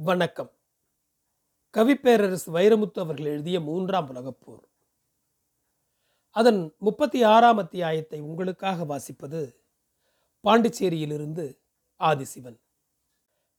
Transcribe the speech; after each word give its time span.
வணக்கம். 0.00 0.52
கவிப்பேரரசு 1.76 2.50
வைரமுத்து 2.52 2.98
அவர்கள் 2.98 3.26
எழுதிய 3.26 3.60
மூன்றாம் 3.60 4.08
உலகப் 4.08 4.40
போர். 4.40 4.68
அதன் 6.30 6.74
முப்பத்தி 6.78 7.22
ஆறாம் 7.22 7.58
அத்தியாயத்தை 7.58 8.20
உங்களுக்காக 8.20 8.84
வாசிப்பது 8.84 9.54
பாண்டிச்சேரியிலிருந்து 10.44 11.58
ஆதிசிவன். 11.98 12.60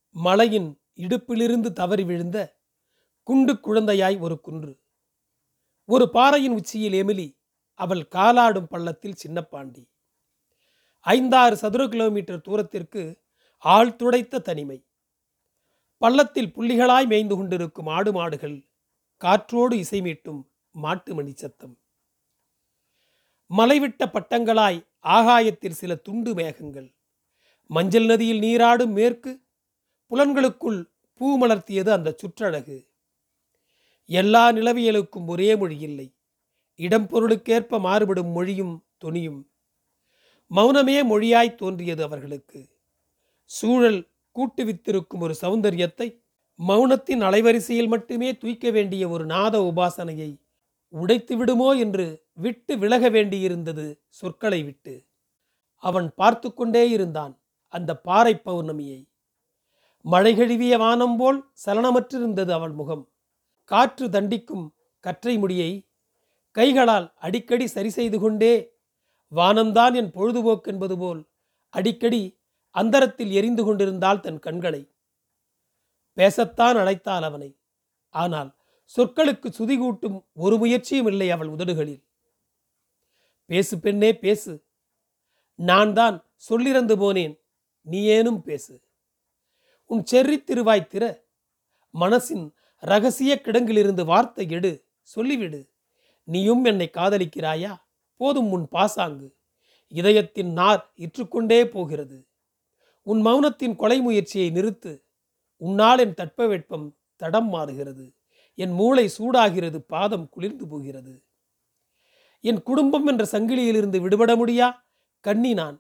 மலையின் 0.09 0.81
இடுப்பிலிருந்து 0.95 1.71
தவறி 1.71 2.03
விழுந்த 2.03 2.59
குண்டு 3.23 3.53
குழந்தையாய் 3.53 4.19
ஒரு 4.19 4.41
குன்று. 4.41 4.79
ஒரு 5.85 6.09
பாறையின் 6.09 6.51
உச்சியில் 6.51 6.93
எமிலி 6.93 7.37
அவள் 7.73 8.07
காலாடும் 8.07 8.67
பள்ளத்தில் 8.67 9.15
சின்னப்பாண்டி. 9.27 9.89
ஐந்தாறு 10.99 11.57
சதுர 11.57 11.87
கிலோமீட்டர் 11.87 12.41
தூரத்திற்கு 12.41 13.21
ஆள் 13.57 13.95
துடைத்த 13.95 14.41
தனிமை. 14.41 14.88
பள்ளத்தில் 16.01 16.53
புள்ளிகளாய் 16.55 17.05
மேய்ந்து 17.05 17.35
கொண்டிருக்கும் 17.35 17.87
ஆடு 17.87 18.11
மாடுகள் 18.11 18.65
காற்றோடு 19.17 19.75
இசைமீட்டும் 19.75 20.41
மாட்டு 20.71 21.13
மணி 21.13 21.31
சத்தம். 21.31 21.77
மலைவிட்ட 23.57 24.05
பட்டங்களாய் 24.05 24.87
ஆகாயத்தில் 24.99 25.71
சில 25.71 25.95
துண்டு 25.95 26.33
மேகங்கள். 26.33 26.95
மஞ்சள் 27.65 28.05
நதியில் 28.05 28.39
நீராடும் 28.39 28.91
மேற்கு 28.91 29.39
புலன்களுக்குள் 30.11 30.85
பூ 31.13 31.47
மலர்த்தியது 31.47 31.89
அந்த 31.89 32.17
சுற்றழகு. 32.21 32.87
எல்லா 34.05 34.51
நிலவியலுக்கும் 34.51 35.27
ஒரே 35.27 35.55
மொழி 35.55 35.79
இல்லை. 35.79 36.15
இடம் 36.75 37.07
பொருளுக்கேற்ப 37.07 37.79
மாறுபடும் 37.79 38.27
மொழியும் 38.27 38.85
துணியும் 39.03 39.47
மௌனமே 40.55 40.97
மொழியாய் 41.03 41.55
தோன்றியது 41.55 42.03
அவர்களுக்கு. 42.03 42.69
சூழல் 43.43 44.08
கூட்டுவித்திருக்கும் 44.35 45.19
ஒரு 45.19 45.35
சௌந்தரியத்தை 45.41 46.07
மௌனத்தின் 46.59 47.21
அலைவரிசையில் 47.21 47.87
மட்டுமே 47.87 48.29
தூய்க்க 48.37 48.71
வேண்டிய 48.71 49.03
ஒரு 49.09 49.25
நாத 49.25 49.55
உபாசனையை 49.61 50.29
உடைத்து 50.93 51.33
விடுமோ 51.37 51.69
என்று 51.75 52.05
விட்டு 52.33 52.73
விலக 52.77 53.09
வேண்டியிருந்தது 53.09 53.85
சொற்களை 54.09 54.63
விட்டு. 54.63 54.93
அவன் 55.83 56.07
பார்த்து 56.15 56.47
கொண்டே 56.53 56.83
இருந்தான் 56.89 57.33
அந்த 57.73 57.91
பாறை 57.97 58.33
பௌர்ணமியை. 58.45 58.99
மழை 60.05 60.33
கழுவிய 60.35 60.73
வானம் 60.77 61.17
போல் 61.17 61.39
சலனமற்றிருந்தது 61.65 62.51
அவள் 62.51 62.71
முகம். 62.71 63.03
காற்று 63.71 64.05
தண்டிக்கும் 64.07 64.65
கற்றை 65.03 65.35
முடியை 65.37 65.71
கைகளால் 66.55 67.07
அடிக்கடி 67.17 67.65
சரி 67.67 67.89
செய்து 67.89 68.17
கொண்டே 68.19 68.53
வானம்தான் 69.31 69.95
என் 69.95 70.11
பொழுதுபோக்கு 70.11 70.71
என்பது 70.71 70.95
போல் 70.97 71.21
அடிக்கடி 71.73 72.21
அந்தரத்தில் 72.69 73.31
எரிந்து 73.31 73.63
கொண்டிருந்தாள் 73.63 74.19
தன் 74.19 74.39
கண்களை. 74.39 74.91
பேசத்தான் 76.15 76.77
அழைத்தாள் 76.77 77.21
அவனை. 77.21 77.59
ஆனால் 78.09 78.57
சொற்களுக்கு 78.97 79.49
சுதி 79.57 79.77
கூட்டும் 79.77 80.27
ஒரு 80.33 80.57
முயற்சியும் 80.57 81.07
இல்லை 81.07 81.31
அவள் 81.31 81.47
உதடுகளில். 81.47 82.07
பேசு 83.45 83.79
பெண்ணே 83.79 84.17
பேசு. 84.17 84.65
நான் 85.55 85.93
தான் 85.93 86.25
சொல்லிறந்து 86.49 86.95
போனேன். 86.95 87.39
நீ 87.81 88.07
ஏனும் 88.07 88.39
பேசு. 88.39 88.81
உன் 89.85 90.03
செர்ரி 90.11 90.43
திருவாய் 90.43 90.87
திற. 90.89 91.21
மனசின் 91.93 92.51
ரகசிய 92.75 93.41
கிடங்கிலிருந்து 93.43 94.05
வார்த்தை 94.05 94.49
எடு. 94.49 94.85
சொல்லிவிடு. 95.15 95.69
நீயும் 96.23 96.63
என்னை 96.63 96.89
காதலிக்கிறாயா? 96.93 97.75
போதும் 98.15 98.51
உன் 98.51 98.67
பாசாங்கு. 98.67 99.37
இதயத்தின் 99.87 100.51
நார் 100.51 100.91
இற்றுக்கொண்டே 100.95 101.69
போகிறது. 101.69 102.28
உன் 103.09 103.21
மௌனத்தின் 103.25 103.75
கொலை 103.75 104.01
முயற்சியை 104.01 104.47
நிறுத்து. 104.51 104.91
உன்னால் 105.61 105.99
என் 105.99 106.17
தட்பவெட்பம் 106.17 106.87
தடம் 107.15 107.49
மாறுகிறது. 107.49 108.05
என் 108.57 108.71
மூளை 108.71 109.05
சூடாகிறது 109.17 109.77
பாதம் 109.93 110.29
குளிர்ந்து 110.29 110.65
போகிறது. 110.67 111.13
என் 112.43 112.61
குடும்பம் 112.63 113.07
என்ற 113.07 113.23
சங்கிலியிலிருந்து 113.31 113.97
விடுபட 114.01 114.35
முடியா? 114.35 114.67
கண்ணி 115.19 115.53
நான். 115.53 115.77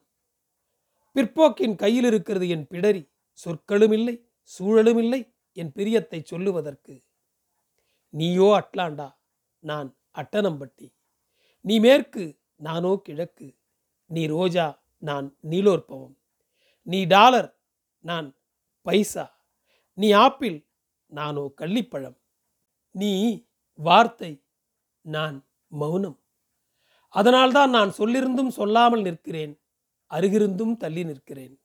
பிற்போக்கின் 1.15 1.75
கையில் 1.75 2.03
இருக்கிறது 2.03 2.49
என் 2.49 2.67
பிடரி. 2.71 3.01
சொற்களும் 3.31 3.91
இல்லை 3.91 4.15
சூழலும் 4.41 4.97
இல்லை 4.97 5.21
என் 5.57 5.71
பிரியத்தை 5.75 6.19
சொல்லுவதற்கு. 6.23 6.95
நீயோ 8.13 8.47
அட்லாண்டா? 8.59 9.09
நான் 9.63 9.89
அட்டனம்பட்டி 10.13 10.87
நீ 11.65 11.75
மேற்கு 11.79 12.23
நானோ 12.55 12.91
கிழக்கு. 13.03 13.47
நீ 14.09 14.21
ரோஜா 14.25 14.67
நான் 14.99 15.27
நீலோற்பவம். 15.49 16.15
நீ 16.91 17.03
டாலர் 17.03 17.59
நான் 17.99 18.35
பைசா. 18.81 19.45
நீ 19.93 20.11
ஆப்பிள் 20.11 20.67
நானோ 21.05 21.51
கள்ளிப்பழம். 21.57 22.17
நீ 22.91 23.45
வார்த்தை 23.73 24.43
நான் 25.01 25.47
மௌனம். 25.67 26.19
அதனால்தான் 27.09 27.69
நான் 27.69 27.93
சொல்லிருந்தும் 27.97 28.47
சொல்லாமல் 28.47 29.01
நிற்கிறேன் 29.01 29.61
அருகிருந்தும் 30.09 30.77
தள்ளி 30.77 31.03
நிற்கிறேன். 31.03 31.61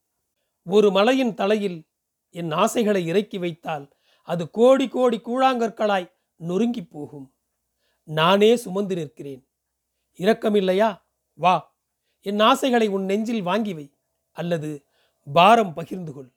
ஒரு 0.63 0.91
மலையின் 0.91 1.35
தலையில் 1.35 1.89
என் 2.31 2.51
ஆசைகளை 2.51 3.07
இறக்கி 3.07 3.39
வைத்தால் 3.39 3.93
அது 4.23 4.51
கோடி 4.51 4.89
கோடி 4.89 5.21
கூழாங்கற்களாய் 5.25 6.13
நொறுங்கி 6.37 6.85
போகும். 6.85 7.35
நானே 8.05 8.57
சுமந்து 8.57 8.95
நிற்கிறேன். 8.95 9.49
இரக்கமில்லையா? 10.19 11.03
வா 11.35 11.77
என் 12.21 12.41
ஆசைகளை 12.41 12.89
உன் 12.89 13.05
நெஞ்சில் 13.05 13.43
வாங்கி 13.43 13.75
வை. 13.75 13.95
அல்லது 14.31 14.84
பாரம் 15.33 15.75
பகிர்ந்து 15.75 16.13
கொள். 16.13 16.31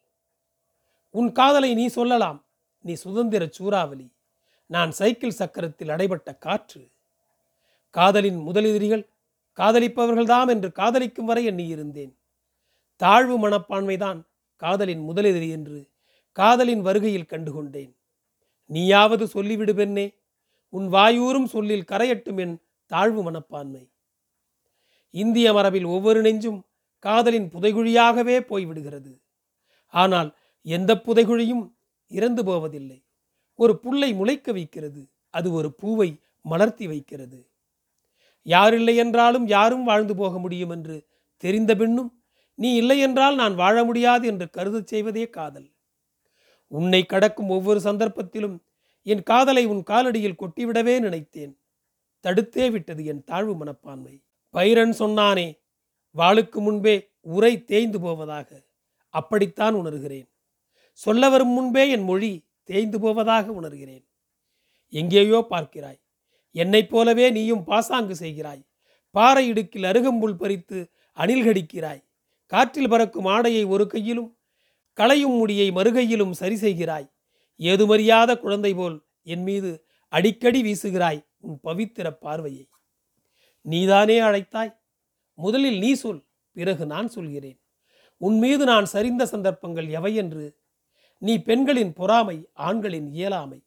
உன் 1.09 1.31
காதலை 1.31 1.73
நீ 1.73 1.87
சொல்லலாம். 1.87 2.45
நீ 2.81 2.93
சுதந்திர 2.93 3.47
சூறாவளி. 3.51 4.11
நான் 4.65 4.91
சைக்கிள் 4.91 5.35
சக்கரத்தில் 5.37 5.89
அடைபட்ட 5.89 6.37
காற்று. 6.37 6.87
காதலின் 7.89 8.47
முதலெதிரிகள் 8.47 9.07
காதலிப்பவர்கள்தாம் 9.55 10.47
என்று 10.47 10.71
காதலிக்கும் 10.71 11.25
வரை 11.25 11.45
எண்ணி 11.45 11.67
இருந்தேன். 11.67 12.17
தாழ்வு 12.95 13.49
மனப்பான்மைதான் 13.49 14.21
காதலின் 14.55 15.09
முதலெதிரி 15.09 15.49
என்று 15.49 15.87
காதலின் 16.31 16.81
வருகையில் 16.81 17.29
கண்டுகொண்டேன். 17.29 17.95
நீயாவது 18.65 19.25
சொல்லிவிடு 19.25 19.73
பெண்ணே 19.73 20.13
உன் 20.69 20.91
வாயூரும் 20.91 21.45
சொல்லில் 21.45 21.85
கரையட்டும் 21.87 22.39
என் 22.39 22.61
தாழ்வு 22.85 23.23
மனப்பான்மை. 23.23 23.89
இந்திய 25.11 25.53
மரபில் 25.53 25.85
ஒவ்வொரு 25.85 26.21
நெஞ்சும் 26.21 26.65
காதலின் 26.99 27.49
புதைகுழியாகவே 27.49 28.37
போய்விடுகிறது. 28.39 29.19
ஆனால் 29.87 30.35
எந்த 30.61 31.01
புதைகுழியும் 31.05 31.73
இறந்து 32.07 32.45
போவதில்லை. 32.45 33.05
ஒரு 33.53 33.79
புல்லை 33.79 34.13
முளைக்க 34.13 34.51
வைக்கிறது. 34.51 35.09
அது 35.29 35.51
ஒரு 35.51 35.73
பூவை 35.73 36.19
மலர்த்தி 36.49 36.87
வைக்கிறது. 36.87 37.49
யாரில்லை 38.45 38.95
என்றாலும் 38.95 39.47
யாரும் 39.47 39.83
வாழ்ந்து 39.83 40.15
போக 40.15 40.39
முடியும் 40.39 40.69
என்று 40.69 41.07
தெரிந்த 41.37 41.75
பின்னும் 41.75 42.23
நீ 42.55 42.75
இல்லை 42.75 42.99
என்றால் 42.99 43.35
நான் 43.35 43.55
வாழ 43.55 43.83
முடியாது 43.83 44.27
என்று 44.27 44.49
கருதச் 44.57 44.87
செய்வதே 44.87 45.29
காதல். 45.29 45.73
உன்னை 46.67 47.05
கடக்கும் 47.05 47.49
ஒவ்வொரு 47.49 47.79
சந்தர்ப்பத்திலும் 47.79 48.57
என் 49.01 49.23
காதலை 49.23 49.65
உன் 49.65 49.83
காலடியில் 49.87 50.39
கொட்டிவிடவே 50.39 50.99
நினைத்தேன். 50.99 51.59
தடுத்தே 52.23 52.71
விட்டது 52.71 53.05
என் 53.05 53.23
தாழ்வு 53.23 53.55
மனப்பான்மை. 53.55 54.23
பைரன் 54.53 54.93
சொன்னானே 54.99 55.47
வாளுக்கு 56.17 56.59
முன்பே 56.59 56.95
உரை 57.21 57.63
தேய்ந்து 57.63 57.99
போவதாக 57.99 58.49
அப்படித்தான் 59.09 59.75
உணர்கிறேன். 59.75 60.27
சொல்ல 60.91 61.29
வரும் 61.29 61.49
முன்பே 61.49 61.89
என் 61.89 62.03
மொழி 62.03 62.31
தேய்ந்து 62.63 62.99
போவதாக 62.99 63.51
உணர்கிறேன். 63.51 64.05
எங்கேயோ 64.89 65.45
பார்க்கிறாய். 65.49 65.99
என்னைப் 66.51 66.89
போலவே 66.89 67.29
நீயும் 67.29 67.63
பாசாங்கு 67.63 68.15
செய்கிறாய். 68.15 68.63
பாறை 69.11 69.51
இடுக்கில் 69.51 69.83
அருகம்புல் 69.83 70.37
பறித்து 70.37 70.89
அணில் 71.11 71.45
கடிக்கிறாய். 71.45 72.03
காற்றில் 72.45 72.89
பறக்கும் 72.89 73.25
ஆடையை 73.25 73.63
ஒரு 73.63 73.87
கையிலும் 73.87 74.37
களையும் 74.93 75.37
முடியை 75.37 75.71
மறுகையிலும் 75.71 76.31
சரி 76.31 76.55
செய்கிறாய். 76.55 77.07
ஏதுமறியாத 77.59 78.39
குழந்தை 78.39 78.73
போல் 78.73 79.05
என் 79.23 79.43
மீது 79.43 79.85
அடிக்கடி 80.09 80.61
வீசுகிறாய் 80.63 81.25
உன் 81.37 81.59
பவித்திர 81.63 82.11
பார்வையை. 82.11 82.69
நீதானே 83.61 84.19
அழைத்தாய்? 84.19 84.77
முதலில் 85.37 85.79
நீ 85.79 85.93
சொல் 85.93 86.21
பிறகு 86.51 86.85
நான் 86.85 87.09
சொல்கிறேன். 87.09 87.59
உன் 88.17 88.37
மீது 88.37 88.65
நான் 88.65 88.87
சரிந்த 88.93 89.23
சந்தர்ப்பங்கள் 89.23 89.87
எவை 89.89 90.15
என்று? 90.15 90.45
நீ 91.17 91.33
பெண்களின் 91.37 91.93
பொறாமை 91.93 92.49
ஆண்களின் 92.53 93.07
இயலாமை. 93.11 93.59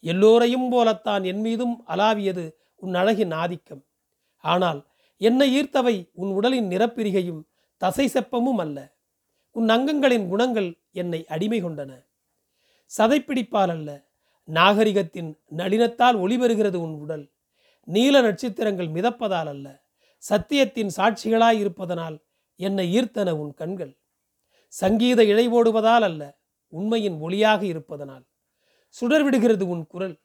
எல்லோரையும் 0.00 0.68
போலத்தான் 0.70 1.24
என் 1.24 1.40
மீதும் 1.40 1.84
அலாவியது 1.88 2.44
உன் 2.76 2.94
அழகின் 2.94 3.34
ஆதிக்கம். 3.34 3.82
ஆனால் 4.44 4.80
என்னை 5.16 5.48
ஈர்த்தவை 5.60 6.10
உன் 6.12 6.30
உடலின் 6.30 6.68
நிறப்பிரிகையும் 6.68 7.42
தசை 7.76 8.06
செப்பமும் 8.06 8.60
அல்ல. 8.60 8.78
உன் 9.50 9.68
அங்கங்களின் 9.68 10.28
குணங்கள் 10.28 10.70
என்னை 10.92 11.26
அடிமை 11.26 11.64
கொண்டன. 11.64 11.92
சதைப்பிடிப்பால் 12.98 13.68
அல்ல 13.68 13.90
நாகரிகத்தின் 14.48 15.30
நளினத்தால் 15.56 16.18
ஒளிபெறுகிறது 16.18 16.74
உன் 16.74 16.94
உடல். 16.94 17.24
நீல 17.84 18.20
நட்சத்திரங்கள் 18.20 18.88
மிதப்பதால் 18.88 19.46
அல்ல. 19.46 19.87
சத்தியத்தின் 20.22 20.90
சாட்சிகளாய் 20.96 21.58
இருப்பதனால் 21.58 22.16
என்னை 22.56 22.86
ஈர்த்தன 22.98 23.30
உன் 23.30 23.52
கண்கள். 23.54 23.92
சங்கீத 24.68 25.20
இழை 25.24 25.48
ஓடுவதால் 25.48 26.02
அல்ல 26.02 26.22
உண்மையின் 26.68 27.18
ஒளியாக 27.20 27.62
இருப்பதனால். 27.62 28.24
சுடர்விடுகிறது 29.00 29.62
உன் 29.62 29.86
குரல் 29.86 30.16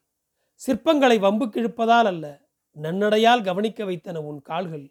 சிற்பங்களை 0.62 1.18
வம்புக்கு 1.26 1.58
இழுப்பதால் 1.62 2.06
அல்ல 2.06 2.26
நன்னடையால் 2.76 3.44
கவனிக்க 3.44 3.86
வைத்தன 3.86 4.22
உன் 4.22 4.42
கால்கள். 4.42 4.86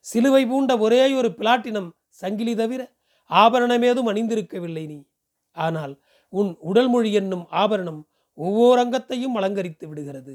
சிலுவை 0.00 0.42
பூண்ட 0.46 0.78
ஒரே 0.78 1.00
ஒரு 1.14 1.28
பிளாட்டினம் 1.28 1.90
சங்கிலி 2.08 2.54
தவிர 2.54 2.82
ஆபரணமேதும் 3.30 4.08
அணிந்திருக்கவில்லை 4.12 4.84
நீ. 4.86 4.98
ஆனால் 5.56 5.94
உன் 6.28 6.56
உடல் 6.60 6.88
மொழி 6.88 7.12
என்னும் 7.12 7.46
ஆபரணம் 7.50 8.00
ஒவ்வொரு 8.34 8.78
அங்கத்தையும் 8.84 9.36
அலங்கரித்து 9.38 9.84
விடுகிறது. 9.88 10.34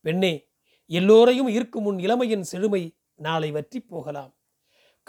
பெண்ணே 0.00 0.32
எல்லோரையும் 0.86 1.48
ஈர்க்கும் 1.48 1.84
உன் 1.84 1.98
இளமையின் 1.98 2.42
செழுமை 2.42 2.96
நாளை 3.14 3.50
வற்றி 3.50 3.80
போகலாம். 3.80 4.34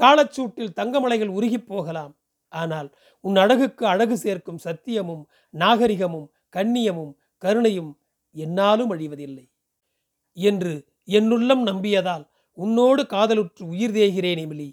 காலச்சூட்டில் 0.02 0.76
தங்கமலைகள் 0.76 1.28
உருகிப் 1.28 1.68
போகலாம். 1.68 2.18
ஆனால் 2.48 2.96
உன் 3.20 3.36
அழகுக்கு 3.36 3.86
அழகு 3.86 4.18
சேர்க்கும் 4.18 4.60
சத்தியமும் 4.64 5.24
நாகரிகமும் 5.50 6.32
கண்ணியமும் 6.56 7.14
கருணையும் 7.42 7.92
என்னாலும் 8.32 8.92
அழிவதில்லை. 8.94 9.46
என்று 10.34 10.74
என்னுள்ளம் 11.08 11.64
நம்பியதால் 11.64 12.26
உன்னோடு 12.52 13.04
காதலுற்று 13.04 13.64
உயிர் 13.64 13.92
தேகிறேன் 13.92 14.50
எமிலி. 14.50 14.70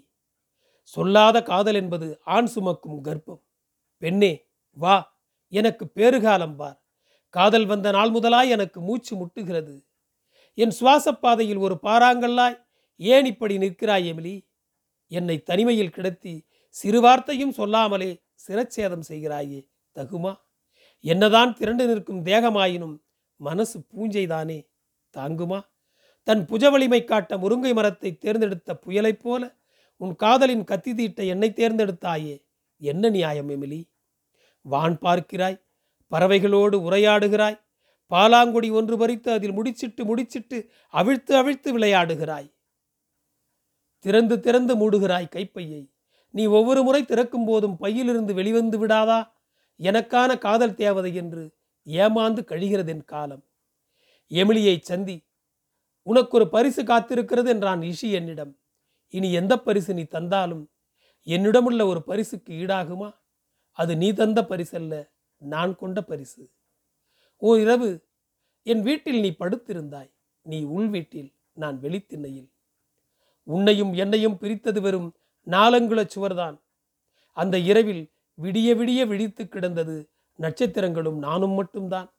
சொல்லாத 0.81 1.43
காதல் 1.43 1.75
என்பது 1.75 2.19
ஆண் 2.23 2.45
சுமக்கும் 2.45 3.03
கர்ப்பம். 3.03 3.41
பெண்ணே 3.97 4.33
வா 4.71 4.95
எனக்கு 5.53 5.91
பேறுகாலம் 5.95 6.55
பார் 6.55 6.79
காதல் 7.29 7.65
வந்த 7.65 7.91
நாள் 7.91 8.09
முதலாய் 8.09 8.49
எனக்கு 8.49 8.81
மூச்சு 8.81 9.13
முட்டுகிறது. 9.15 9.75
என் 10.55 10.71
சுவாசப் 10.79 11.21
பாதையில் 11.21 11.57
ஒரு 11.57 11.79
பாறாங்கல்லாய் 11.83 12.57
ஏன் 12.95 13.25
இப்படி 13.25 13.57
நிற்கிறாய் 13.57 14.05
எமிலி? 14.05 14.47
என்னை 15.07 15.43
தனிமையில் 15.43 15.89
கிடத்தி 15.89 16.45
சிறு 16.69 17.01
வார்த்தையும் 17.01 17.51
சொல்லாமலே 17.51 18.21
சிரச்சேதம் 18.47 19.07
செய்கிறாயே 19.07 19.67
தகுமா? 19.95 20.35
என்னதான் 20.99 21.53
திரண்டு 21.53 21.87
நிற்கும் 21.87 22.25
தேகமாயினும் 22.25 23.01
மனசு 23.35 23.79
பூஞ்சைதானே 23.79 24.69
தாங்குமா? 25.15 25.63
தன் 26.23 26.45
புஜ 26.45 26.71
வலிமை 26.71 27.03
காட்ட 27.03 27.37
முருங்கை 27.37 27.73
மரத்தை 27.73 28.17
தேர்ந்தெடுத்த 28.17 28.79
புயலைப் 28.85 29.21
போல 29.21 29.57
உன் 29.97 30.15
காதலின் 30.15 30.63
கத்தி 30.63 30.93
தீட்ட 30.93 31.25
என்னை 31.25 31.49
தேர்ந்தெடுத்தாயே 31.49 32.43
என்ன 32.77 33.09
நியாயம் 33.09 33.49
எமிலி? 33.49 33.81
வான் 34.61 34.97
பார்க்கிறாய் 34.99 35.61
பறவைகளோடு 36.11 36.91
உரையாடுகிறாய் 36.91 37.62
பாலாங்குடி 38.13 38.71
ஒன்று 38.71 38.97
பறித்து 38.97 39.31
அதில் 39.31 39.51
முடிச்சிட்டு 39.51 40.05
முடிச்சிட்டு 40.05 40.57
அவிழ்த்து 40.89 41.35
அவிழ்த்து 41.35 41.69
விளையாடுகிறாய். 41.77 42.49
திறந்து 43.99 44.39
திறந்து 44.39 44.73
மூடுகிறாய் 44.75 45.29
கைப்பையை. 45.29 45.93
நீ 46.29 46.45
ஒவ்வொரு 46.45 46.83
முறை 46.83 47.05
திறக்கும் 47.05 47.45
போதும் 47.45 47.77
பையிலிருந்து 47.77 48.33
வெளிவந்து 48.33 48.87
விடாதா? 48.87 49.19
எனக்கான 49.79 50.37
காதல் 50.37 50.75
தேவதை 50.75 51.15
என்று 51.15 51.43
ஏமாந்து 51.85 52.41
கழிகிறது 52.45 52.87
என் 52.87 53.05
காலம். 53.05 53.43
எமிலியை 54.31 54.79
சந்தி 54.79 55.17
உனக்கு 56.01 56.37
ஒரு 56.37 56.49
பரிசு 56.49 56.83
காத்திருக்கிறது 56.83 57.47
என்றான் 57.47 57.81
இஷி 57.81 58.11
என்னிடம். 58.11 58.57
இனி 59.09 59.31
எந்த 59.31 59.53
பரிசு 59.59 59.93
நீ 59.93 60.03
தந்தாலும் 60.03 60.63
என்னிடமுள்ள 61.27 61.85
ஒரு 61.85 62.03
பரிசுக்கு 62.03 62.53
ஈடாகுமா? 62.53 63.09
அது 63.71 63.97
நீ 63.97 64.13
தந்த 64.13 64.41
பரிசல்ல 64.41 65.09
நான் 65.37 65.75
கொண்ட 65.75 66.01
பரிசு. 66.01 66.51
ஓ 67.45 67.55
இரவு 67.55 68.05
என் 68.63 68.81
வீட்டில் 68.81 69.19
நீ 69.19 69.35
படுத்திருந்தாய் 69.39 70.11
நீ 70.41 70.63
உள் 70.63 70.87
வீட்டில் 70.87 71.33
நான் 71.53 71.79
வெளித்திண்ணையில். 71.81 72.49
உன்னையும் 73.43 73.93
என்னையும் 73.93 74.37
பிரித்தது 74.37 74.81
வெறும் 74.81 75.13
நாலங்குல 75.45 76.09
சுவர்தான். 76.15 76.61
அந்த 77.33 77.57
இரவில் 77.57 78.11
விடிய 78.41 78.75
விடிய 78.75 79.07
விழித்து 79.07 79.47
கிடந்தது 79.47 80.09
நட்சத்திரங்களும் 80.39 81.17
நானும் 81.17 81.51
மட்டும்தான். 81.51 82.13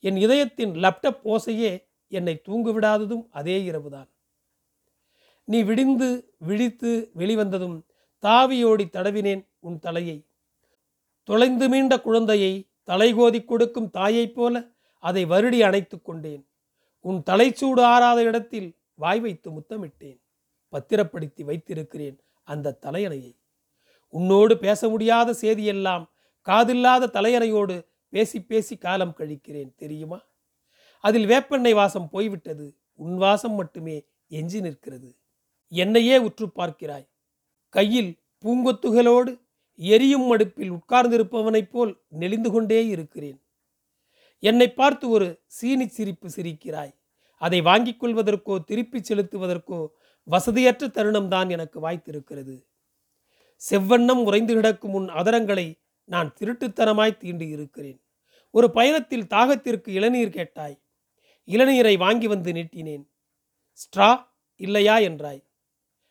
என் 0.00 0.16
இதயத்தின் 0.16 0.72
லேப்டப் 0.72 1.20
ஓசையே 1.24 1.86
என்னை 2.08 2.42
தூங்குவிடாததும் 2.48 3.26
அதே 3.30 3.64
இரவுதான். 3.64 4.10
நீ 5.44 5.62
விடிந்து 5.62 6.34
விழித்து 6.38 7.10
வெளிவந்ததும் 7.16 7.82
தாவியோடி 8.22 8.86
தடவினேன் 8.92 9.48
உன் 9.58 9.78
தலையை. 9.78 10.26
தொலைந்து 11.22 11.68
மீண்ட 11.68 12.00
குழந்தையை 12.00 12.68
தலைகோதி 12.86 13.44
கொடுக்கும் 13.44 13.90
தாயைப் 13.90 14.34
போல 14.34 14.64
அதை 14.98 15.26
வருடி 15.26 15.60
அணைத்து 15.60 16.02
கொண்டேன். 16.02 16.48
உன் 17.00 17.22
தலைச்சூடு 17.30 17.80
ஆறாத 17.80 18.22
இடத்தில் 18.22 18.76
வாய் 18.94 19.20
வைத்து 19.20 19.50
முத்தமிட்டேன். 19.50 20.20
பத்திரப்படுத்தி 20.68 21.44
வைத்திருக்கிறேன் 21.44 22.18
அந்த 22.44 22.78
தலையணையை. 22.82 23.36
உன்னோடு 24.08 24.58
பேச 24.58 24.88
முடியாத 24.88 25.32
செய்தியெல்லாம் 25.32 26.04
காதில்லாத 26.44 27.08
தலையணையோடு 27.12 27.86
பேசி 28.08 28.42
பேசி 28.42 28.76
காலம் 28.76 29.14
கழிக்கிறேன் 29.16 29.74
தெரியுமா? 29.76 30.20
அதில் 31.00 31.26
வேப்பெண்ணெய் 31.26 31.74
வாசம் 31.74 32.08
போய்விட்டது. 32.08 32.76
உன் 32.94 33.16
வாசம் 33.16 33.52
மட்டுமே 33.52 34.06
எஞ்சி 34.28 34.60
நிற்கிறது. 34.60 35.16
என்னையே 35.68 36.18
உற்று 36.18 36.46
பார்க்கிறாய். 36.46 37.08
கையில் 37.68 38.18
பூங்கொத்துகளோடு 38.44 39.45
எரியும் 39.76 40.22
மடுப்பில் 40.22 40.72
உட்கார்ந்திருப்பவனைப் 40.72 41.70
போல் 41.70 42.02
நெளிந்து 42.08 42.50
கொண்டே 42.50 42.86
இருக்கிறேன். 42.86 43.42
என்னை 44.38 44.72
பார்த்து 44.72 45.08
ஒரு 45.08 45.40
சீனி 45.46 45.86
சிரிப்பு 45.86 46.28
சிரிக்கிறாய். 46.28 46.94
அதை 47.38 47.60
வாங்கிக் 47.60 48.04
கொள்வதற்கோ 48.04 48.58
திருப்பிச் 48.64 49.12
செலுத்துவதற்கோ 49.12 49.86
வசதியற்ற 50.30 50.86
தருணம்தான் 50.86 51.50
எனக்கு 51.50 51.90
வாய்த்திருக்கிறது. 51.90 52.64
செவ்வண்ணம் 53.70 54.24
உறைந்து 54.24 54.54
கிடக்கும் 54.54 54.92
உன் 54.92 55.08
அதரங்களை 55.08 55.80
நான் 56.04 56.34
திருட்டுத்தனமாய் 56.40 57.16
தீண்டி 57.16 57.48
இருக்கிறேன். 57.48 58.02
ஒரு 58.50 58.70
பயணத்தில் 58.70 59.26
தாகத்திற்கு 59.26 59.88
இளநீர் 59.88 60.30
கேட்டாய். 60.30 60.80
இளநீரை 61.46 61.98
வாங்கி 61.98 62.26
வந்து 62.26 62.52
நீட்டினேன். 62.52 63.08
ஸ்ட்ரா 63.72 64.26
இல்லையா? 64.56 64.98
என்றாய். 64.98 65.44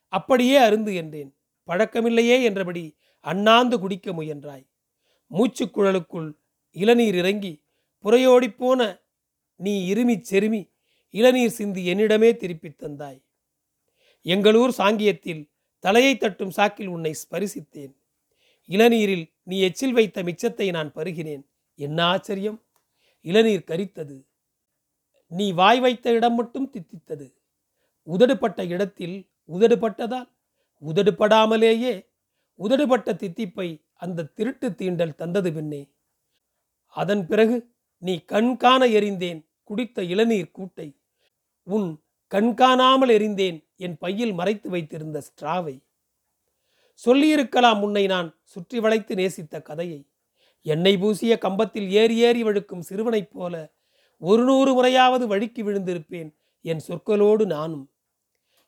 அப்படியே 0.08 0.60
அருந்து 0.60 0.96
என்றேன். 0.96 1.36
பழக்கமில்லையே? 1.68 2.44
என்றபடி 2.44 2.98
அண்ணாந்து 3.26 3.80
குடிக்க 3.80 4.14
முயன்றாய். 4.14 4.66
மூச்சுக்குழலுக்குள் 5.32 6.32
இளநீர் 6.72 7.16
இறங்கி 7.16 7.64
புறையோடிப்போன 8.04 9.02
நீ 9.56 9.94
இருமிச் 9.94 10.24
செருமி 10.30 10.72
இளநீர் 11.12 11.56
சிந்தி 11.60 11.94
என்னிடமே 11.94 12.36
திருப்பித் 12.36 12.84
தந்தாய். 12.84 13.22
எங்களூர் 14.24 14.74
சாங்கியத்தில் 14.78 15.50
தலையை 15.80 16.18
தட்டும் 16.18 16.52
சாக்கில் 16.56 16.88
உன்னை 16.88 17.16
ஸ்பரிசித்தேன். 17.22 17.94
இளநீரில் 18.70 19.34
நீ 19.44 19.60
எச்சில் 19.60 19.94
வைத்த 19.94 20.24
மிச்சத்தை 20.24 20.70
நான் 20.70 20.94
பருகினேன். 20.94 21.44
என்ன 21.76 22.06
ஆச்சரியம்? 22.06 22.64
இளநீர் 23.22 23.68
கரித்தது. 23.68 24.26
நீ 25.28 25.52
வாய் 25.52 25.80
வைத்த 25.80 26.12
இடம் 26.12 26.36
மட்டும் 26.36 26.72
தித்தித்தது. 26.72 27.34
உதடுபட்ட 28.08 28.68
இடத்தில் 28.68 29.30
உதடுபட்டதால் 29.48 30.30
உதடுபடாமலேயே 30.82 32.14
உதடுபட்ட 32.60 33.10
தித்திப்பை 33.16 33.68
அந்த 33.94 34.28
திருட்டு 34.38 34.68
தீண்டல் 34.70 35.16
தந்தது 35.16 35.54
பின்னே 35.54 35.82
அதன் 36.96 37.24
பிறகு 37.28 37.56
நீ 37.98 38.14
கண்காண 38.26 38.82
எறிந்தேன் 38.98 39.40
குடித்த 39.64 40.04
இளநீர் 40.04 40.56
கூட்டை. 40.58 40.88
உன் 41.68 41.88
கண்காணாமல் 42.32 43.12
எறிந்தேன் 43.18 43.58
என் 43.76 43.98
பையில் 43.98 44.34
மறைத்து 44.34 44.70
வைத்திருந்த 44.70 45.18
ஸ்ட்ராவை 45.28 45.76
சொல்லியிருக்கலாம் 46.94 47.82
உன்னை 47.82 48.04
நான் 48.08 48.28
சுற்றி 48.44 48.80
வளைத்து 48.80 49.14
நேசித்த 49.16 49.62
கதையை. 49.62 50.02
எண்ணெய் 50.62 50.98
பூசிய 50.98 51.34
கம்பத்தில் 51.38 51.90
ஏறி 51.92 52.18
ஏறி 52.18 52.44
வழுக்கும் 52.44 52.86
சிறுவனைப் 52.90 53.34
போல 53.34 53.54
ஒரு 54.22 54.44
நூறு 54.44 54.72
முறையாவது 54.74 55.26
வழுக்கி 55.28 55.62
விழுந்திருப்பேன் 55.64 56.30
என் 56.66 56.82
சொற்களோடு 56.88 57.46
நானும். 57.46 57.86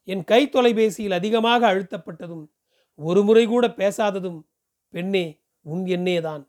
என் 0.07 0.23
கை 0.23 0.41
தொலைபேசியில் 0.49 1.11
அதிகமாக 1.11 1.61
அழுத்தப்பட்டதும் 1.73 2.45
ஒரு 2.99 3.23
முறை 3.23 3.45
கூட 3.45 3.67
பேசாததும் 3.67 4.39
பெண்ணே 4.89 5.41
உன் 5.61 5.83
எண்ணேதான். 5.85 6.47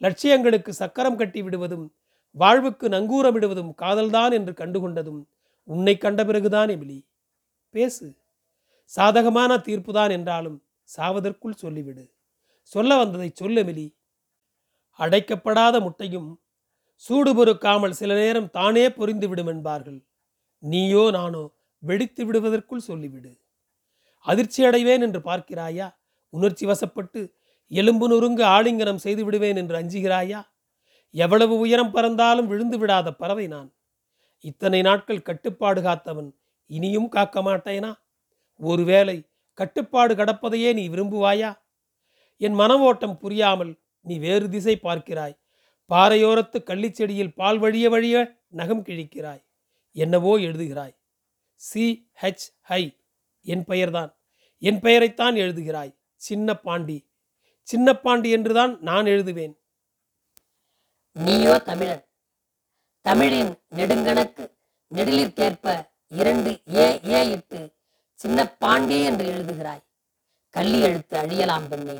லட்சியங்களுக்கு 0.00 0.68
சக்கரம் 0.68 1.16
கட்டி 1.16 1.42
விடுவதும் 1.42 1.94
வாழ்வுக்கு 2.30 2.88
நங்கூரமிடுவதும் 2.88 3.74
காதல்தான் 3.82 4.32
என்று 4.32 4.52
கண்டுகொண்டதும் 4.52 5.24
உன்னை 5.64 5.98
கண்ட 5.98 6.24
பிறகுதான் 6.24 6.68
எமிலி. 6.68 7.04
பேசு. 7.70 8.14
சாதகமான 8.84 9.56
தீர்ப்புதான் 9.56 10.10
என்றாலும் 10.10 10.62
சாவதற்குள் 10.96 11.60
சொல்லிவிடு. 11.62 12.10
சொல்ல 12.62 12.96
வந்ததை 12.96 13.30
சொல்ல 13.34 13.62
எமிலி. 13.62 13.94
அடைக்கப்படாத 14.98 15.80
முட்டையும் 15.80 16.40
சூடு 16.96 17.34
பொறுக்காமல் 17.34 17.92
சில 17.92 18.14
நேரம் 18.14 18.50
தானே 18.50 18.88
பொறிந்து 18.88 19.28
விடும் 19.28 19.46
என்பார்கள். 19.46 20.06
நீயோ 20.58 21.10
நானோ 21.10 21.50
வெடித்து 21.78 22.24
விடுவதற்குள் 22.24 22.86
சொல்லிவிடு. 22.88 23.32
அதிர்ச்சி 24.24 24.64
அடைவேன் 24.64 25.00
என்று 25.00 25.20
பார்க்கிறாயா? 25.20 25.88
உணர்ச்சி 26.32 26.64
வசப்பட்டு 26.66 27.20
எலும்பு 27.70 28.06
நொறுங்க 28.10 28.42
ஆலிங்கனம் 28.56 29.02
செய்து 29.04 29.22
விடுவேன் 29.24 29.56
என்று 29.56 29.74
அஞ்சுகிறாயா? 29.78 30.40
எவ்வளவு 31.14 31.54
உயரம் 31.58 31.92
பறந்தாலும் 31.92 32.46
விழுந்து 32.46 32.76
விடாத 32.78 33.08
பறவை 33.10 33.46
நான். 33.46 33.68
இத்தனை 34.44 34.80
நாட்கள் 34.82 35.22
கட்டுப்பாடு 35.22 35.80
காத்தவன் 35.82 36.30
இனியும் 36.70 37.08
காக்க 37.08 37.42
மாட்டேனா? 37.42 37.92
ஒருவேளை 38.60 39.16
கட்டுப்பாடு 39.58 40.12
கடப்பதையே 40.14 40.70
நீ 40.74 40.84
விரும்புவாயா? 40.88 41.50
என் 42.40 42.52
மன 42.52 42.78
ஓட்டம் 42.78 43.18
புரியாமல் 43.18 43.72
நீ 44.00 44.14
வேறு 44.18 44.46
திசை 44.48 44.74
பார்க்கிறாய். 44.82 45.36
பாறையோரத்து 45.90 46.58
கள்ளிச்செடியில் 46.70 47.34
பால் 47.34 47.58
வழிய 47.58 47.86
வழிய 47.88 48.16
நகம் 48.50 48.84
கிழிக்கிறாய். 48.84 49.42
என்னவோ 49.96 50.32
எழுதுகிறாய். 50.38 50.94
சி 51.60 51.84
ஹெச் 52.22 52.46
ஹை 52.60 52.82
என் 53.44 53.64
பெயர்தான். 53.64 54.10
என் 54.58 54.80
பெயரைத்தான் 54.80 55.34
எழுதுகிறாய் 55.34 55.92
சின்ன 56.16 56.56
பாண்டி. 56.56 56.98
சின்ன 57.68 57.96
பாண்டி 57.96 58.30
என்றுதான் 58.30 58.72
நான் 58.80 59.04
எழுதுவேன். 59.04 59.54
நீயோ 61.12 61.58
தமிழன். 61.58 62.04
தமிழின் 63.00 63.52
நெடுங்கணக்கு 63.76 64.44
நெடிலிற்கேற்ப 64.94 65.66
இரண்டு 66.08 66.50
ஏ 66.74 67.00
ஏ 67.04 67.30
இட்டு 67.30 67.60
சின்ன 68.14 68.48
பாண்டி 68.56 69.04
என்று 69.04 69.24
எழுதுகிறாய். 69.34 69.82
கள்ளி 70.50 70.80
எழுத்து 70.80 71.18
அழியலாம் 71.18 71.68
பெண்ணே. 71.68 71.96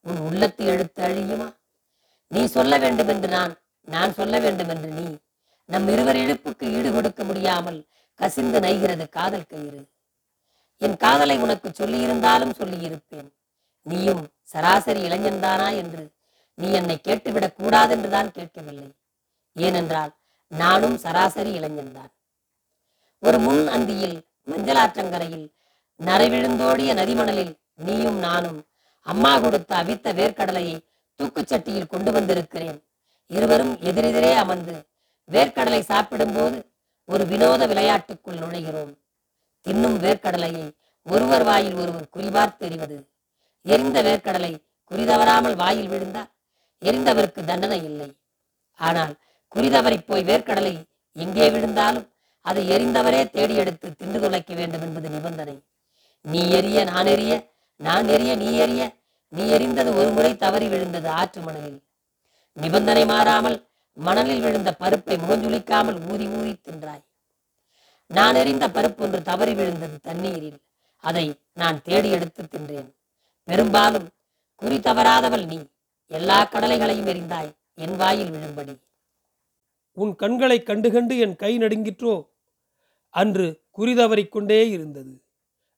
உன் 0.00 0.16
உள்ளத்து 0.16 0.64
எழுத்து 0.64 1.02
அழியுமா? 1.08 1.48
நீ 2.26 2.44
சொல்ல 2.46 2.78
வேண்டும் 2.78 3.08
என்று 3.08 3.28
நான் 3.28 3.54
நான் 3.86 4.12
சொல்ல 4.12 4.38
வேண்டும் 4.38 4.68
என்று 4.68 4.88
நீ. 4.88 5.06
நம் 5.64 5.88
இருவர் 5.88 6.16
இழுப்புக்கு 6.16 6.66
ஈடு 6.72 6.92
கொடுக்க 6.92 7.24
முடியாமல் 7.24 7.80
கசிந்து 8.14 8.60
நைகிறது 8.60 9.08
காதல் 9.08 9.46
கயிறு. 9.46 9.80
என் 10.82 10.96
காதலை 10.96 11.38
உனக்கு 11.38 11.68
சொல்லியிருந்தாலும் 11.68 12.52
சொல்லியிருப்பேன். 12.58 13.28
நீயும் 13.82 14.28
சராசரி 14.42 15.02
இளைஞன்தானா 15.02 15.76
என்று 15.76 16.10
நீ 16.54 16.72
என்னை 16.72 17.00
கேட்டுவிடக் 17.08 17.54
கூடாதென்றுதான் 17.58 18.30
கேட்கவில்லை. 18.30 18.92
ஏனென்றால் 19.54 20.12
நானும் 20.48 20.96
சராசரி 20.98 21.58
இளைஞன்தான் 21.58 22.12
ஒரு 23.18 23.38
முன் 23.38 23.68
அந்தியில் 23.68 24.20
மஞ்சளாற்றங்கரையில் 24.50 25.52
நரைவிழுந்தோடிய 26.04 26.94
நதிமணலில் 26.94 27.54
நீயும் 27.76 28.18
நானும் 28.18 28.64
அம்மா 29.02 29.38
கொடுத்த 29.38 29.76
அவித்த 29.76 30.14
வேர்க்கடலையை 30.20 30.78
தூக்குச்சட்டியில் 31.18 31.86
கொண்டு 31.86 32.12
வந்திருக்கிறேன். 32.12 32.84
இருவரும் 33.26 33.78
எதிரெதிரே 33.78 34.32
அமர்ந்து 34.34 34.86
வேர்க்கடலை 35.30 35.80
சாப்பிடும்போது 35.80 36.70
ஒரு 37.04 37.26
வினோத 37.26 37.66
விளையாட்டுக்குள் 37.66 38.38
நுழைகிறோம். 38.38 38.99
தின்னும் 39.66 39.96
வேர்க்கடலையை 40.04 40.66
ஒருவர் 41.06 41.44
வாயில் 41.48 41.76
ஒருவர் 41.82 42.12
குறிபார்த்து 42.16 42.64
எறிவது 42.68 42.96
எரிந்த 43.66 43.98
வேர்க்கடலை 44.02 44.52
குறிதவறாமல் 44.90 45.56
வாயில் 45.62 45.90
விழுந்தால் 45.92 46.30
எரிந்தவருக்கு 46.82 47.40
தண்டனை 47.50 47.78
இல்லை. 47.84 48.08
ஆனால் 48.78 49.14
குறிதவரைப் 49.54 50.06
போய் 50.08 50.24
வேர்க்கடலை 50.30 50.74
எங்கே 51.16 51.46
விழுந்தாலும் 51.50 52.06
அதை 52.44 52.62
எரிந்தவரே 52.74 53.22
தேடி 53.30 53.54
எடுத்து 53.54 53.86
தின்று 54.00 54.18
துளைக்க 54.20 54.52
வேண்டும் 54.54 54.84
என்பது 54.86 55.08
நிபந்தனை. 55.08 55.56
நீ 56.24 56.40
எரிய 56.58 56.84
நான் 56.84 57.06
எரிய 57.06 57.34
நான் 57.80 58.08
எரிய 58.08 58.32
நீ 58.42 58.48
எரிய 58.64 58.82
நீ 59.32 59.42
எரிந்தது 59.56 59.90
ஒரு 59.94 60.10
முறை 60.10 60.32
தவறி 60.36 60.66
விழுந்தது 60.68 61.08
ஆற்று 61.20 61.40
மணலில். 61.40 61.80
நிபந்தனை 62.56 63.04
மாறாமல் 63.04 63.58
மணலில் 63.96 64.42
விழுந்த 64.44 64.70
பருப்பை 64.72 65.16
முகஞ்சுளிக்காமல் 65.16 65.98
ஊதி 66.10 66.26
ஊதி 66.38 66.52
தின்றாய். 66.66 67.04
நான் 68.14 68.34
எறிந்த 68.34 68.68
பருப்பு 68.68 68.98
ஒன்று 68.98 69.22
தவறி 69.22 69.54
விழுந்தது 69.54 70.00
தண்ணீரில். 70.00 70.58
அதை 70.96 71.34
நான் 71.54 71.82
தேடி 71.82 72.10
எடுத்து 72.10 72.42
தின்றேன். 72.42 72.94
பெரும்பாலும் 73.44 74.08
குறி 74.56 74.78
தவறாதவள் 74.78 75.46
நீ. 75.46 75.60
எல்லா 76.06 76.44
கடலைகளையும் 76.44 77.06
எறிந்தாய். 77.06 77.52
என் 77.74 77.96
வாயில் 77.96 78.30
விழும்படி. 78.30 78.78
உன் 79.92 80.14
கண்களை 80.14 80.62
கண்டு 80.62 80.92
கண்டு 80.92 81.18
என் 81.18 81.36
கை 81.36 81.58
நடுங்கிற்றோ? 81.58 82.28
அன்று 83.10 83.60
குறிதவறிக் 83.78 84.28
கொண்டே 84.28 84.70
இருந்தது. 84.70 85.22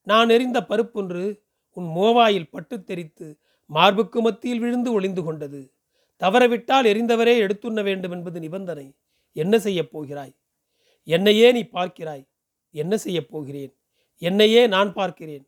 நான் 0.02 0.28
எறிந்த 0.28 0.60
பருப்பொன்று 0.60 1.42
உன் 1.72 1.84
மோவாயில் 1.84 2.48
பட்டு 2.50 2.84
தெரித்து 2.84 3.38
மார்புக்கு 3.66 4.20
மத்தியில் 4.20 4.58
விழுந்து 4.58 4.92
ஒளிந்து 4.92 5.22
கொண்டது. 5.22 5.72
தவறவிட்டால் 6.20 6.86
எரிந்தவரே 6.86 7.38
எடுத்துண்ண 7.38 7.82
வேண்டும் 7.82 8.10
என்பது 8.10 8.40
நிபந்தனை. 8.40 8.94
என்ன 9.32 9.58
செய்யப் 9.58 9.92
போகிறாய்? 9.92 10.34
என்னையே 11.04 11.52
நீ 11.52 11.60
பார்க்கிறாய். 11.60 12.28
என்ன 12.70 12.96
செய்யப் 12.96 13.28
போகிறேன்? 13.28 13.76
என்னையே 14.16 14.66
நான் 14.66 14.92
பார்க்கிறேன். 14.92 15.46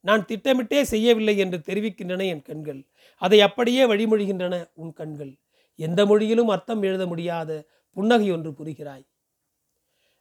நான் 0.00 0.24
திட்டமிட்டே 0.24 0.84
செய்யவில்லை 0.84 1.38
என்று 1.38 1.58
தெரிவிக்கின்றன 1.58 2.26
என் 2.26 2.42
கண்கள். 2.42 2.86
அதை 3.16 3.40
அப்படியே 3.40 3.84
வழிமொழிகின்றன 3.84 4.70
உன் 4.74 4.92
கண்கள். 4.92 5.36
எந்த 5.74 6.06
மொழியிலும் 6.06 6.48
அர்த்தம் 6.48 6.82
எழுத 6.82 7.06
முடியாத 7.06 7.66
புன்னகை 7.90 8.30
ஒன்று 8.30 8.50
புரிகிறாய். 8.50 9.06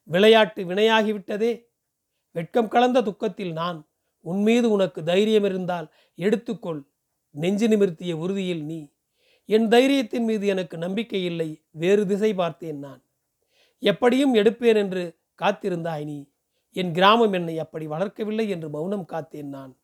விளையாட்டு 0.04 0.64
வினையாகிவிட்டதே. 0.64 1.66
வெட்கம் 2.32 2.68
கலந்த 2.68 3.02
துக்கத்தில் 3.02 3.52
நான் 3.52 3.90
உன்மீது 4.20 4.72
உனக்கு 4.72 5.04
தைரியம் 5.04 5.44
இருந்தால் 5.44 5.94
எடுத்துக்கொள். 6.18 6.84
நெஞ்சு 7.30 7.68
நிமிர்த்திய 7.68 8.12
உறுதியில் 8.14 8.64
நீ. 8.64 8.94
என் 9.46 9.68
தைரியத்தின் 9.68 10.24
மீது 10.24 10.48
எனக்கு 10.48 10.78
நம்பிக்கை 10.78 11.26
இல்லை. 11.26 11.64
வேறு 11.72 12.08
திசை 12.08 12.34
பார்த்தேன் 12.34 12.80
நான். 12.80 13.05
எப்படியும் 13.80 14.36
எடுப்பேன் 14.36 14.76
என்று 14.76 15.18
காத்திருந்தாய் 15.42 16.04
நீ. 16.04 16.30
என் 16.72 16.94
கிராமம் 16.94 17.34
என்னை 17.34 17.60
அப்படி 17.60 17.88
வளர்க்கவில்லை 17.88 18.50
என்று 18.50 18.70
மௌனம் 18.70 19.08
காத்தேன் 19.12 19.44
நான். 19.44 19.78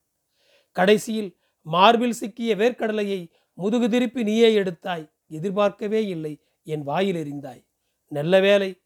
கடைசியில் 0.71 1.37
மார்பில் 1.61 2.11
சிக்கிய 2.11 2.55
வேர்க்கடலையை 2.55 3.29
முதுகு 3.53 3.89
திருப்பி 3.89 4.23
நீயே 4.23 4.57
எடுத்தாய். 4.57 5.11
எதிர்பார்க்கவே 5.27 6.07
இல்லை. 6.07 6.41
என் 6.63 6.83
வாயில் 6.83 7.15
எறிந்தாய் 7.15 7.65
நல்ல 8.07 8.39
வேலை 8.39 8.81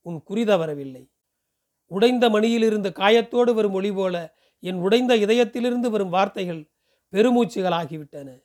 உன் 0.00 0.22
குறி 0.22 0.44
தவறவில்லை. 0.44 1.10
உடைந்த 1.86 2.28
மணியிலிருந்து 2.28 2.92
காயத்தோடு 2.92 3.54
வரும் 3.54 3.72
ஒளி 3.72 3.92
போல 3.92 4.36
என் 4.58 4.76
உடைந்த 4.76 5.16
இதயத்திலிருந்து 5.16 5.90
வரும் 5.90 6.08
வார்த்தைகள் 6.08 6.70
பெருமூச்சுகளாகிவிட்டன. 7.12 8.42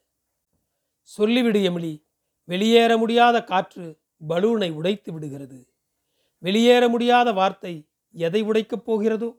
சொல்லிவிடு 1.17 1.61
எமிலி. 1.63 2.03
வெளியேற 2.43 2.97
முடியாத 2.97 3.43
காற்று 3.43 3.99
பலூனை 4.29 4.71
உடைத்து 4.71 5.13
விடுகிறது. 5.13 5.70
வெளியேற 6.43 6.89
முடியாத 6.89 7.31
வார்த்தை 7.31 7.73
எதை 8.15 8.43
உடைக்கப் 8.43 8.85
போகிறதோ? 8.85 9.29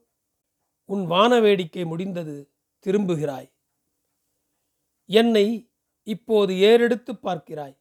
உன் 0.89 1.05
வான 1.07 1.41
வேடிக்கை 1.41 1.85
முடிந்தது 1.85 2.37
திரும்புகிறாய். 2.87 3.49
என்னை 5.11 5.47
இப்போது 6.03 6.53
ஏறெடுத்து 6.55 7.13
பார்க்கிறாய். 7.23 7.77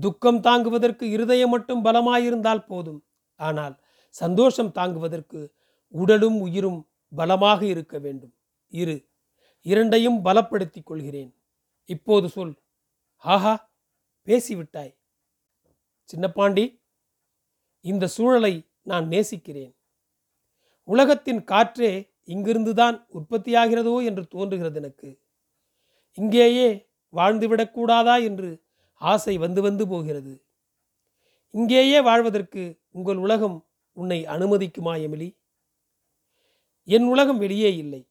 துக்கம் 0.00 0.40
தாங்குவதற்கு 0.40 1.04
இருதயம் 1.10 1.50
மட்டும் 1.50 1.84
பலமாயிருந்தால் 1.84 2.66
போதும். 2.66 3.06
ஆனால் 3.40 3.74
சந்தோஷம் 4.14 4.72
தாங்குவதற்கு 4.72 5.40
உடலும் 5.94 6.40
உயிரும் 6.40 6.80
பலமாக 7.16 7.60
இருக்க 7.64 7.98
வேண்டும். 7.98 8.34
இரு 8.72 8.96
இரண்டையும் 9.66 10.24
பலப்படுத்திக் 10.24 10.86
கொள்கிறேன். 10.86 11.30
இப்போது 11.88 12.28
சொல். 12.28 12.54
ஆஹா 13.16 13.54
பேசிவிட்டாய். 14.26 14.92
சின்னப்பாண்டி 16.08 16.64
இந்த 17.80 18.06
சூழலை 18.06 18.68
நான் 18.82 19.06
நேசிக்கிறேன். 19.06 19.76
உலகத்தின் 20.84 21.44
காற்றே 21.44 22.12
இங்கிருந்துதான் 22.26 23.06
உற்பத்தியாகிறதோ 23.12 24.04
என்று 24.04 24.26
தோன்றுகிறது 24.26 24.74
எனக்கு. 24.74 25.20
இங்கேயே 26.12 26.88
வாழ்ந்துவிடக்கூடாதா 27.12 28.22
என்று 28.22 28.64
ஆசை 28.92 29.38
வந்து 29.38 29.62
வந்து 29.62 29.88
போகிறது. 29.88 30.44
இங்கேயே 31.50 32.00
வாழ்வதற்கு 32.00 32.80
உங்கள் 32.90 33.16
உலகம் 33.16 33.68
உன்னை 33.92 34.24
அனுமதிக்குமா 34.24 34.98
எமிலி? 34.98 35.36
என் 36.84 37.04
உலகம் 37.04 37.38
வெளியே 37.38 37.76
இல்லை 37.76 38.08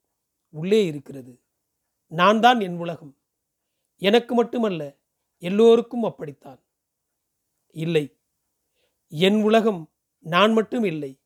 உள்ளே 0.49 0.85
இருக்கிறது. 0.85 1.41
நான் 2.07 2.39
தான் 2.39 2.59
என் 2.59 2.77
உலகம். 2.77 3.17
எனக்கு 3.95 4.35
மட்டுமல்ல 4.35 4.97
எல்லோருக்கும் 5.37 6.03
அப்படித்தான். 6.03 6.63
இல்லை. 7.71 8.16
என் 9.09 9.43
உலகம் 9.43 9.91
நான் 10.19 10.53
மட்டும் 10.53 10.83
இல்லை. 10.83 11.19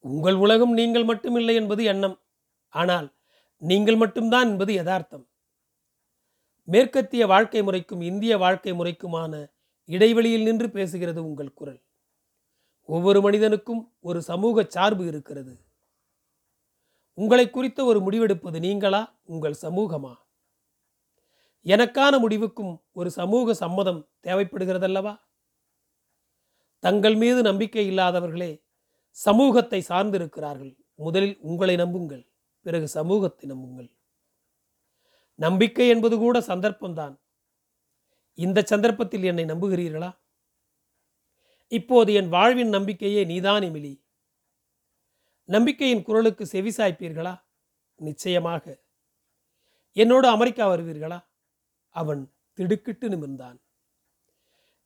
உங்கள் 0.00 0.34
உலகம் 0.34 0.72
நீங்கள் 0.72 1.04
மட்டும் 1.04 1.36
இல்லை 1.36 1.54
என்பது 1.54 1.84
எண்ணம். 1.84 2.20
ஆனால் 2.68 3.14
நீங்கள் 3.58 3.96
மட்டும்தான் 3.96 4.48
என்பது 4.48 4.72
யதார்த்தம். 4.72 5.28
மேற்கத்திய 6.64 7.26
வாழ்க்கை 7.26 7.62
முறைக்கும் 7.62 8.00
இந்திய 8.00 8.38
வாழ்க்கை 8.38 8.72
முறைக்குமான 8.72 9.52
இடைவெளியில் 9.84 10.42
நின்று 10.42 10.66
பேசுகிறது 10.66 11.16
உங்கள் 11.16 11.52
குரல். 11.52 11.82
ஒவ்வொரு 12.84 13.20
மனிதனுக்கும் 13.20 13.94
ஒரு 14.00 14.22
சமூக 14.22 14.64
சார்பு 14.68 15.06
இருக்கிறது. 15.06 15.64
உங்களை 17.14 17.50
குறித்த 17.50 17.84
ஒரு 17.84 18.00
முடிவெடுப்பது 18.00 18.58
நீங்களா 18.58 19.18
உங்கள் 19.24 19.56
சமூகமா? 19.62 20.14
எனக்கான 21.64 22.18
முடிவுக்கும் 22.18 22.82
ஒரு 22.92 23.10
சமூக 23.10 23.54
சம்மதம் 23.54 24.08
தேவைப்படுகிறதல்லவா? 24.22 25.20
தங்கள் 26.84 27.14
மீது 27.14 27.42
நம்பிக்கை 27.42 27.90
இல்லாதவர்களே 27.90 28.62
சமூகத்தை 29.10 29.84
சார்ந்திருக்கிறார்கள். 29.88 30.76
முதலில் 30.94 31.38
உங்களை 31.40 31.76
நம்புங்கள் 31.76 32.30
பிறகு 32.60 32.88
சமூகத்தை 32.88 33.48
நம்புங்கள். 33.48 33.90
நம்பிக்கை 35.34 35.88
என்பது 35.88 36.18
கூட 36.18 36.40
சந்தர்ப்பம்தான். 36.40 37.14
இந்த 38.34 38.62
சந்தர்ப்பத்தில் 38.62 39.22
என்னை 39.22 39.44
நம்புகிறீர்களா? 39.44 40.16
இப்போது 41.68 42.12
என் 42.12 42.28
வாழ்வின் 42.28 42.68
நம்பிக்கையே 42.68 43.24
நீதான் 43.24 43.62
எமிலி 43.62 44.02
நம்பிக்கையின் 45.44 46.02
குரலுக்கு 46.02 46.44
செவிசாய்ப்பீர்களா 46.44 47.34
நிச்சயமாக. 47.94 48.64
என்னோடு 49.92 50.28
அமெரிக்கா 50.28 50.68
வருவீர்களா? 50.70 51.24
அவன் 51.88 52.34
திடுக்கிட்டு 52.52 53.08
நிமிர்ந்தான். 53.08 53.58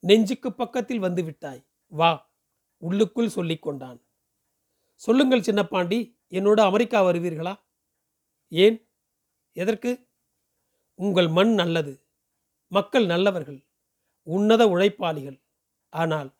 நெஞ்சுக்கு 0.00 0.52
பக்கத்தில் 0.52 0.98
வந்து 0.98 1.22
விட்டாய். 1.24 1.67
வா 1.92 2.10
உள்ளுக்குள் 2.82 3.34
சொல்லிக்கொண்டான் 3.36 3.98
சொல்லுங்கள் 5.02 5.40
சின்னப்பாண்டி 5.40 5.98
என்னோடு 6.28 6.62
அமெரிக்கா 6.62 6.98
வருவீர்களா? 7.04 7.54
ஏன்? 8.48 8.76
எதற்கு? 9.52 9.90
உங்கள் 10.98 11.28
மண் 11.28 11.52
நல்லது 11.54 11.92
மக்கள் 12.72 13.06
நல்லவர்கள் 13.06 13.58
உன்னத 14.26 14.62
உழைப்பாளிகள். 14.68 15.38
ஆனால் 15.92 16.30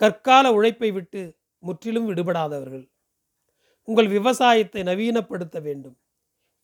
கற்கால 0.00 0.52
உழைப்பை 0.52 0.90
விட்டு 0.92 1.20
முற்றிலும் 1.58 2.08
விடுபடாதவர்கள். 2.10 2.84
உங்கள் 3.84 4.08
விவசாயத்தை 4.08 4.82
நவீனப்படுத்த 4.82 5.62
வேண்டும். 5.62 5.96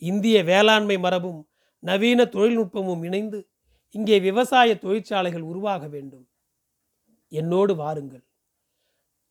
இந்திய 0.03 0.37
வேளாண்மை 0.45 0.99
மரபும் 0.99 1.41
நவீன 1.83 2.25
தொழில்நுட்பமும் 2.25 3.03
இணைந்து 3.03 3.39
இங்கே 3.91 4.21
விவசாய 4.21 4.79
தொழிற்சாலைகள் 4.79 5.43
உருவாக 5.43 5.89
வேண்டும். 5.89 6.29
என்னோடு 7.33 7.77
வாருங்கள். 7.77 8.25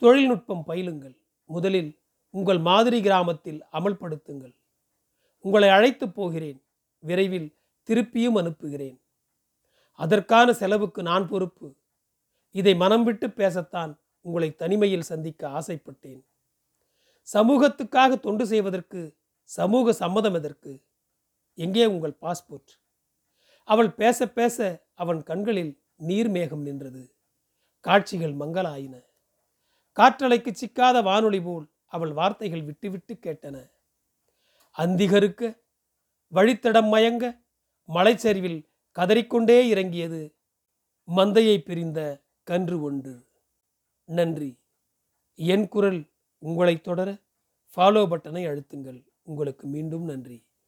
தொழில்நுட்பம் 0.03 0.63
பயிலுங்கள். 0.63 1.15
முதலில் 1.45 1.99
உங்கள் 2.29 2.57
மாதிரி 2.57 3.01
கிராமத்தில் 3.01 3.59
அமல்படுத்துங்கள். 3.71 4.55
உங்களை 5.39 5.69
அழைத்து 5.69 6.09
போகிறேன். 6.09 6.59
விரைவில் 6.99 7.49
திருப்பியும் 7.89 8.37
அனுப்புகிறேன். 8.37 8.97
அதற்கான 9.91 10.53
செலவுக்கு 10.53 11.01
நான் 11.03 11.27
பொறுப்பு. 11.27 11.67
இதை 12.51 12.75
மனம் 12.75 13.03
விட்டு 13.03 13.27
பேசத்தான் 13.27 13.91
உங்களை 14.21 14.55
தனிமையில் 14.55 15.09
சந்திக்க 15.11 15.49
ஆசைப்பட்டேன். 15.49 16.21
சமூகத்துக்காக 17.33 18.19
தொண்டு 18.19 18.45
செய்வதற்கு 18.45 19.01
சமூக 19.43 19.93
சம்மதம் 19.93 20.33
எதற்கு? 20.33 20.83
எங்கே 21.53 21.85
உங்கள் 21.85 22.17
பாஸ்போர்ட்? 22.21 22.71
அவள் 23.63 23.91
பேச 23.91 24.27
பேச 24.27 24.57
அவன் 24.93 25.23
கண்களில் 25.23 25.73
நீர்மேகம் 26.07 26.63
நின்றது. 26.67 27.15
காட்சிகள் 27.79 28.33
மங்களாயின 28.33 28.95
காற்றலைக்கு 29.99 30.51
சிக்காத 30.51 31.03
வானொலி 31.03 31.41
போல் 31.41 31.67
அவள் 31.85 32.13
வார்த்தைகள் 32.13 32.63
விட்டு 32.63 32.91
விட்டு 32.91 33.13
கேட்டன. 33.13 33.71
அந்திகருக்க 34.77 35.57
வழித்தடம் 36.31 36.89
மயங்க 36.91 37.45
மலைச்சரிவில் 37.87 38.69
கதறிக்கொண்டே 38.95 39.67
இறங்கியது 39.67 40.35
மந்தையை 41.07 41.57
பிரிந்த 41.57 42.23
கன்று 42.43 42.81
ஒன்று. 42.81 43.27
நன்றி. 44.05 44.59
என் 45.35 45.67
குரல் 45.67 46.09
உங்களை 46.37 46.81
தொடர 46.81 47.11
ஃபாலோ 47.75 48.03
பட்டனை 48.05 48.47
அழுத்துங்கள். 48.47 49.05
உங்களுக்கு 49.21 49.67
மீண்டும் 49.67 50.03
நன்றி. 50.03 50.45